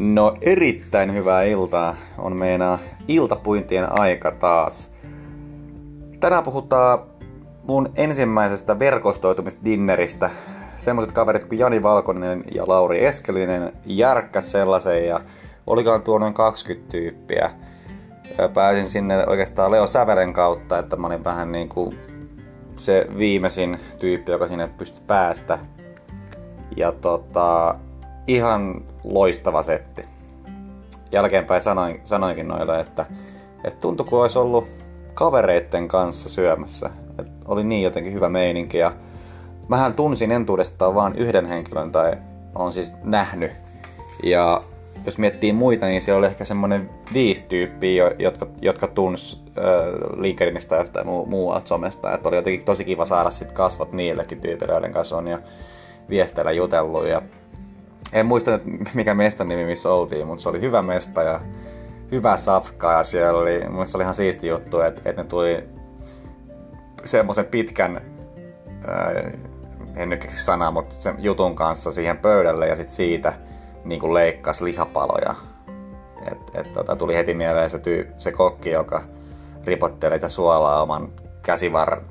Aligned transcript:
No 0.00 0.34
erittäin 0.40 1.14
hyvää 1.14 1.42
iltaa. 1.42 1.96
On 2.18 2.36
meidän 2.36 2.78
iltapuintien 3.08 4.00
aika 4.00 4.30
taas. 4.30 4.92
Tänään 6.20 6.44
puhutaan 6.44 6.98
mun 7.62 7.92
ensimmäisestä 7.96 8.78
verkostoitumisdinneristä. 8.78 10.30
Semmoiset 10.76 11.12
kaverit 11.12 11.44
kuin 11.44 11.58
Jani 11.58 11.82
Valkonen 11.82 12.44
ja 12.54 12.64
Lauri 12.66 13.04
Eskelinen 13.04 13.72
järkkäs 13.86 14.52
sellaisen 14.52 15.06
ja 15.06 15.20
olikaan 15.66 16.02
tuo 16.02 16.18
noin 16.18 16.34
20 16.34 16.90
tyyppiä. 16.90 17.50
Pääsin 18.54 18.84
sinne 18.84 19.26
oikeastaan 19.26 19.70
Leo 19.70 19.86
Sävelen 19.86 20.32
kautta, 20.32 20.78
että 20.78 20.96
mä 20.96 21.06
olin 21.06 21.24
vähän 21.24 21.52
niin 21.52 21.68
se 22.76 23.06
viimeisin 23.18 23.78
tyyppi, 23.98 24.32
joka 24.32 24.48
sinne 24.48 24.70
pystyi 24.78 25.02
päästä. 25.06 25.58
Ja 26.76 26.92
tota, 26.92 27.74
ihan 28.26 28.84
loistava 29.04 29.62
setti. 29.62 30.04
Jälkeenpäin 31.12 31.60
sanoin, 31.60 32.00
sanoinkin 32.04 32.48
noille, 32.48 32.80
että, 32.80 33.06
että 33.64 33.80
tuntui 33.80 34.06
kuin 34.06 34.22
olisi 34.22 34.38
ollut 34.38 34.68
kavereitten 35.14 35.88
kanssa 35.88 36.28
syömässä. 36.28 36.90
Et 37.18 37.26
oli 37.48 37.64
niin 37.64 37.82
jotenkin 37.82 38.12
hyvä 38.12 38.28
meininki 38.28 38.78
ja 38.78 38.92
mähän 39.68 39.92
tunsin 39.92 40.32
entuudestaan 40.32 40.94
vain 40.94 41.14
yhden 41.14 41.46
henkilön 41.46 41.92
tai 41.92 42.12
on 42.54 42.72
siis 42.72 42.92
nähnyt. 43.04 43.52
Ja 44.22 44.62
jos 45.06 45.18
miettii 45.18 45.52
muita, 45.52 45.86
niin 45.86 46.02
siellä 46.02 46.18
oli 46.18 46.26
ehkä 46.26 46.44
semmoinen 46.44 46.90
viisi 47.12 47.44
tyyppiä, 47.48 48.10
jotka, 48.18 48.46
jotka 48.62 48.86
tunsi 48.86 49.42
äh, 49.58 49.64
LinkedInistä 50.20 50.68
tai 50.68 50.78
jostain 50.78 51.06
muu, 51.06 51.26
muualta 51.26 51.66
somesta. 51.66 52.14
Että 52.14 52.28
oli 52.28 52.36
jotenkin 52.36 52.64
tosi 52.64 52.84
kiva 52.84 53.04
saada 53.04 53.30
sit 53.30 53.52
kasvot 53.52 53.92
niillekin 53.92 54.40
tyypille, 54.40 54.72
joiden 54.72 54.92
kanssa 54.92 55.16
on 55.16 55.28
jo 55.28 55.38
viesteillä 56.10 56.52
jutellut. 56.52 57.06
Ja 57.06 57.22
en 58.12 58.26
muista 58.26 58.50
nyt 58.50 58.62
mikä 58.94 59.14
mestan 59.14 59.48
nimi 59.48 59.64
missä 59.64 59.90
oltiin, 59.90 60.26
mutta 60.26 60.42
se 60.42 60.48
oli 60.48 60.60
hyvä 60.60 60.82
mesta 60.82 61.22
ja 61.22 61.40
hyvä 62.12 62.36
safka 62.36 62.92
ja 62.92 63.02
siellä 63.02 63.40
oli, 63.40 63.64
mun 63.68 63.86
se 63.86 63.96
oli 63.96 64.02
ihan 64.02 64.14
siisti 64.14 64.46
juttu, 64.48 64.80
että, 64.80 65.02
että 65.04 65.22
ne 65.22 65.28
tuli 65.28 65.64
semmoisen 67.04 67.46
pitkän, 67.46 68.00
ää, 68.88 69.30
en 69.96 70.08
nyt 70.08 70.20
keksi 70.20 70.44
sanaa, 70.44 70.70
mutta 70.70 70.94
sen 70.94 71.14
jutun 71.18 71.56
kanssa 71.56 71.92
siihen 71.92 72.18
pöydälle 72.18 72.66
ja 72.66 72.76
sitten 72.76 72.94
siitä 72.94 73.32
niin 73.84 74.00
kuin 74.00 74.14
leikkas 74.14 74.62
lihapaloja. 74.62 75.34
Et, 76.32 76.38
et, 76.54 76.72
tota, 76.72 76.96
tuli 76.96 77.14
heti 77.14 77.34
mieleen 77.34 77.70
se, 77.70 77.78
tyy, 77.78 78.12
se 78.18 78.32
kokki, 78.32 78.70
joka 78.70 79.02
ripottelee 79.64 80.16
sitä 80.16 80.28
suolaa 80.28 80.82
oman 80.82 81.12
käsivartta 81.42 82.04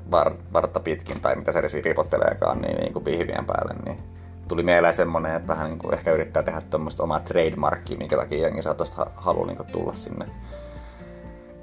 var, 0.52 0.68
pitkin, 0.84 1.20
tai 1.20 1.36
mitä 1.36 1.52
se 1.52 1.80
ripotteleekaan, 1.82 2.60
niin, 2.60 2.76
niin 2.76 2.92
kuin 2.92 3.04
pihvien 3.04 3.46
päälle, 3.46 3.74
niin 3.84 4.09
tuli 4.50 4.62
mieleen 4.62 4.94
semmonen, 4.94 5.34
että 5.34 5.48
vähän 5.48 5.68
niin 5.68 5.78
kuin 5.78 5.94
ehkä 5.94 6.12
yrittää 6.12 6.42
tehdä 6.42 6.60
tuommoista 6.60 7.02
omaa 7.02 7.20
trademarkia, 7.20 7.98
minkä 7.98 8.16
takia 8.16 8.38
jengi 8.38 8.62
saattaisi 8.62 8.96
halua 9.14 9.46
niin 9.46 9.58
tulla 9.72 9.94
sinne 9.94 10.26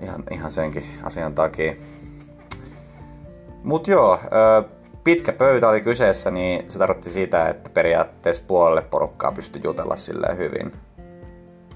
ihan, 0.02 0.24
ihan 0.32 0.52
senkin 0.52 0.84
asian 1.04 1.34
takia. 1.34 1.74
Mut 3.64 3.88
joo, 3.88 4.20
pitkä 5.04 5.34
pöytä 5.34 5.70
oli 5.70 5.82
kyseessä, 5.82 6.32
niin 6.32 6.72
se 6.72 6.80
tarkoitti 6.80 7.12
sitä, 7.12 7.50
että 7.50 7.70
periaatteessa 7.70 8.44
puolelle 8.48 8.82
porukkaa 8.82 9.32
pystyi 9.32 9.62
jutella 9.64 9.96
silleen 9.96 10.38
hyvin. 10.38 10.72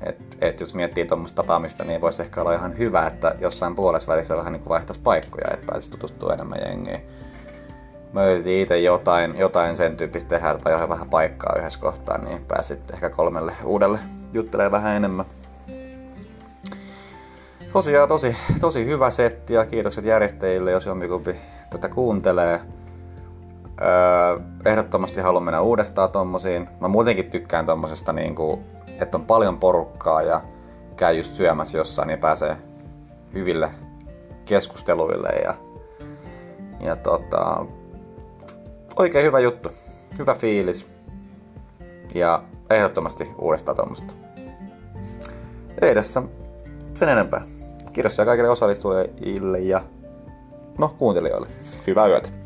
Et, 0.03 0.37
et 0.41 0.59
jos 0.59 0.75
miettii 0.75 1.05
tuommoista 1.05 1.41
tapaamista, 1.41 1.83
niin 1.83 2.01
voisi 2.01 2.21
ehkä 2.21 2.41
olla 2.41 2.53
ihan 2.53 2.77
hyvä, 2.77 3.07
että 3.07 3.35
jossain 3.39 3.75
puolessa 3.75 4.11
välissä 4.13 4.37
vähän 4.37 4.53
niin 4.53 4.69
vaihtaisi 4.69 5.01
paikkoja, 5.01 5.53
että 5.53 5.65
pääsisi 5.65 5.91
tutustua 5.91 6.33
enemmän 6.33 6.59
jengiin 6.65 7.01
mä 8.13 8.25
yritin 8.25 8.61
itse 8.61 8.79
jotain, 8.79 9.39
jotain 9.39 9.75
sen 9.75 9.97
tyyppistä 9.97 10.29
tehdä, 10.29 10.51
että 10.51 10.69
johon 10.69 10.89
vähän 10.89 11.09
paikkaa 11.09 11.55
yhdessä 11.57 11.79
kohtaa, 11.79 12.17
niin 12.17 12.45
pääsit 12.47 12.91
ehkä 12.93 13.09
kolmelle 13.09 13.53
uudelle 13.65 13.99
juttelee 14.33 14.71
vähän 14.71 14.95
enemmän. 14.95 15.25
Tosiaan 17.73 18.07
tosi, 18.07 18.35
tosi 18.61 18.85
hyvä 18.85 19.09
setti 19.09 19.53
ja 19.53 19.65
kiitokset 19.65 20.05
järjestäjille, 20.05 20.71
jos 20.71 20.85
jompikumpi 20.85 21.35
tätä 21.69 21.89
kuuntelee. 21.89 22.59
Öö, 23.81 24.39
ehdottomasti 24.65 25.21
haluan 25.21 25.43
mennä 25.43 25.61
uudestaan 25.61 26.11
tommosiin. 26.11 26.69
Mä 26.79 26.87
muutenkin 26.87 27.29
tykkään 27.29 27.65
tommosesta, 27.65 28.13
niin 28.13 28.35
kuin, 28.35 28.63
että 28.99 29.17
on 29.17 29.25
paljon 29.25 29.57
porukkaa 29.57 30.21
ja 30.21 30.41
käy 30.95 31.15
just 31.15 31.33
syömässä 31.33 31.77
jossain 31.77 32.09
ja 32.09 32.17
pääsee 32.17 32.57
hyville 33.33 33.71
keskusteluille 34.45 35.29
ja, 35.29 35.55
ja 36.79 36.95
tota, 36.95 37.65
oikein 38.95 39.25
hyvä 39.25 39.39
juttu. 39.39 39.69
Hyvä 40.19 40.35
fiilis. 40.35 40.87
Ja 42.15 42.43
ehdottomasti 42.69 43.29
uudestaan 43.37 43.77
tuommoista. 43.77 44.13
Ei 45.81 45.95
tässä 45.95 46.23
sen 46.93 47.09
enempää. 47.09 47.45
Kiitos 47.93 48.17
kaikille 48.17 48.49
osallistujille 48.49 49.59
ja 49.59 49.83
no 50.77 50.95
kuuntelijoille. 50.97 51.47
Hyvää 51.87 52.07
yötä. 52.07 52.40